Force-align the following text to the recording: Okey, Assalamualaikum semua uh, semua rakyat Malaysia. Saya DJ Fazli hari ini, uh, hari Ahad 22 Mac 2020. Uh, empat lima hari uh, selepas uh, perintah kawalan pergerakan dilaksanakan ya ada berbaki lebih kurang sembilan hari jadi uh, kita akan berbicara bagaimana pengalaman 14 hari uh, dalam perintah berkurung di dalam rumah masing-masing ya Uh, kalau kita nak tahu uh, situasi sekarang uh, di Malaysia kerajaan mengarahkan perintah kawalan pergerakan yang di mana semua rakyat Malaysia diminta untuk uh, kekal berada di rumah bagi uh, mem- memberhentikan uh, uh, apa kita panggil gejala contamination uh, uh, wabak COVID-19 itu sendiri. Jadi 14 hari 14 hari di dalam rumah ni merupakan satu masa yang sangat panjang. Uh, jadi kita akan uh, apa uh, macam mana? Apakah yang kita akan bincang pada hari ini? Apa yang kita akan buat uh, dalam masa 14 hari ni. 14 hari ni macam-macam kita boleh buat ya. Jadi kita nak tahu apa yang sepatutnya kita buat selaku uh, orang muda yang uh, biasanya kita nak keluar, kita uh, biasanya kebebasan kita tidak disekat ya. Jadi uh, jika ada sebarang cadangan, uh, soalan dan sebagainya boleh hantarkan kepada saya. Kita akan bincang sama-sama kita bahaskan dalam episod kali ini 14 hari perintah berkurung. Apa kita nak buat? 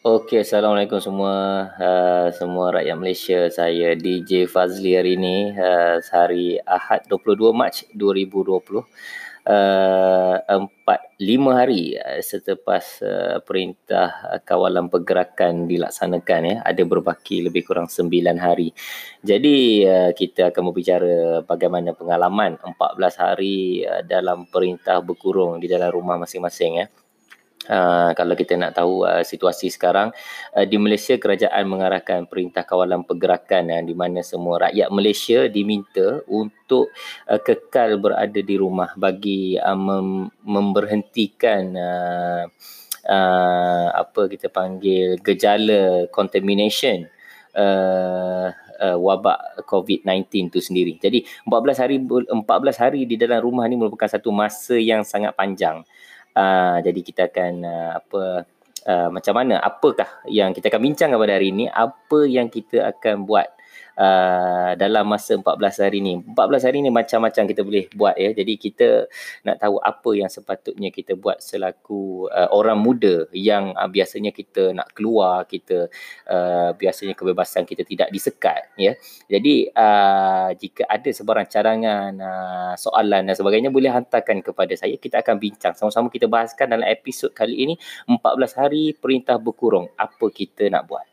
Okey, 0.00 0.40
Assalamualaikum 0.40 0.96
semua 0.96 1.68
uh, 1.76 2.32
semua 2.32 2.72
rakyat 2.72 2.96
Malaysia. 2.96 3.52
Saya 3.52 3.92
DJ 3.92 4.48
Fazli 4.48 4.96
hari 4.96 5.20
ini, 5.20 5.52
uh, 5.52 6.00
hari 6.08 6.56
Ahad 6.64 7.04
22 7.04 7.52
Mac 7.52 7.84
2020. 7.92 8.80
Uh, 9.44 10.40
empat 10.48 11.20
lima 11.20 11.52
hari 11.52 12.00
uh, 12.00 12.16
selepas 12.24 12.80
uh, 13.04 13.44
perintah 13.44 14.40
kawalan 14.48 14.88
pergerakan 14.88 15.68
dilaksanakan 15.68 16.40
ya 16.48 16.56
ada 16.64 16.80
berbaki 16.84 17.44
lebih 17.48 17.64
kurang 17.64 17.88
sembilan 17.88 18.36
hari 18.36 18.68
jadi 19.24 19.56
uh, 19.88 20.10
kita 20.12 20.52
akan 20.52 20.62
berbicara 20.70 21.40
bagaimana 21.48 21.96
pengalaman 21.96 22.60
14 22.60 23.16
hari 23.16 23.80
uh, 23.88 24.04
dalam 24.04 24.44
perintah 24.44 25.00
berkurung 25.00 25.56
di 25.56 25.72
dalam 25.72 25.88
rumah 25.88 26.20
masing-masing 26.20 26.84
ya 26.84 26.86
Uh, 27.70 28.10
kalau 28.18 28.34
kita 28.34 28.58
nak 28.58 28.74
tahu 28.74 29.06
uh, 29.06 29.22
situasi 29.22 29.70
sekarang 29.70 30.10
uh, 30.58 30.66
di 30.66 30.74
Malaysia 30.74 31.14
kerajaan 31.14 31.70
mengarahkan 31.70 32.26
perintah 32.26 32.66
kawalan 32.66 33.06
pergerakan 33.06 33.70
yang 33.70 33.86
di 33.86 33.94
mana 33.94 34.26
semua 34.26 34.66
rakyat 34.66 34.90
Malaysia 34.90 35.46
diminta 35.46 36.18
untuk 36.26 36.90
uh, 37.30 37.38
kekal 37.38 38.02
berada 38.02 38.42
di 38.42 38.58
rumah 38.58 38.90
bagi 38.98 39.54
uh, 39.54 39.78
mem- 39.78 40.34
memberhentikan 40.42 41.62
uh, 41.78 42.42
uh, 43.06 43.86
apa 43.94 44.26
kita 44.26 44.50
panggil 44.50 45.22
gejala 45.22 46.10
contamination 46.10 47.06
uh, 47.54 48.50
uh, 48.80 48.96
wabak 48.98 49.62
COVID-19 49.68 50.50
itu 50.50 50.60
sendiri. 50.60 50.92
Jadi 50.98 51.22
14 51.46 51.82
hari 51.82 51.96
14 52.02 52.82
hari 52.82 53.00
di 53.06 53.14
dalam 53.14 53.44
rumah 53.44 53.68
ni 53.68 53.76
merupakan 53.76 54.08
satu 54.08 54.32
masa 54.34 54.74
yang 54.80 55.06
sangat 55.06 55.36
panjang. 55.36 55.84
Uh, 56.30 56.78
jadi 56.80 57.00
kita 57.02 57.22
akan 57.28 57.52
uh, 57.66 57.90
apa 57.98 58.22
uh, 58.86 59.08
macam 59.12 59.34
mana? 59.36 59.58
Apakah 59.60 60.24
yang 60.30 60.54
kita 60.54 60.70
akan 60.70 60.82
bincang 60.82 61.10
pada 61.14 61.34
hari 61.36 61.50
ini? 61.52 61.66
Apa 61.66 62.26
yang 62.26 62.48
kita 62.48 62.86
akan 62.96 63.26
buat 63.26 63.50
uh, 64.00 64.72
dalam 64.76 65.04
masa 65.04 65.36
14 65.36 65.84
hari 65.84 65.98
ni. 66.00 66.20
14 66.22 66.66
hari 66.66 66.78
ni 66.80 66.90
macam-macam 66.92 67.44
kita 67.44 67.60
boleh 67.60 67.84
buat 67.92 68.16
ya. 68.16 68.32
Jadi 68.32 68.54
kita 68.56 68.88
nak 69.44 69.56
tahu 69.60 69.76
apa 69.80 70.10
yang 70.16 70.30
sepatutnya 70.32 70.88
kita 70.88 71.16
buat 71.18 71.42
selaku 71.42 72.30
uh, 72.32 72.48
orang 72.54 72.80
muda 72.80 73.28
yang 73.36 73.76
uh, 73.76 73.90
biasanya 73.90 74.32
kita 74.32 74.72
nak 74.72 74.94
keluar, 74.96 75.44
kita 75.44 75.90
uh, 76.30 76.70
biasanya 76.74 77.12
kebebasan 77.12 77.68
kita 77.68 77.84
tidak 77.84 78.08
disekat 78.14 78.72
ya. 78.80 78.96
Jadi 79.28 79.68
uh, 79.74 80.48
jika 80.56 80.88
ada 80.88 81.10
sebarang 81.12 81.46
cadangan, 81.50 82.12
uh, 82.16 82.74
soalan 82.78 83.28
dan 83.28 83.34
sebagainya 83.36 83.68
boleh 83.68 83.92
hantarkan 83.92 84.40
kepada 84.40 84.72
saya. 84.78 84.96
Kita 84.96 85.20
akan 85.20 85.36
bincang 85.36 85.74
sama-sama 85.76 86.08
kita 86.08 86.30
bahaskan 86.30 86.72
dalam 86.72 86.86
episod 86.86 87.30
kali 87.34 87.66
ini 87.66 87.74
14 88.06 88.60
hari 88.60 88.94
perintah 88.96 89.36
berkurung. 89.36 89.90
Apa 89.98 90.30
kita 90.32 90.70
nak 90.70 90.86
buat? 90.86 91.09